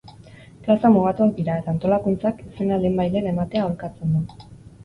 [0.67, 4.27] Plazak mugatuak dira eta antolakuntzak izena lehenbailehen ematea aholkatzen du.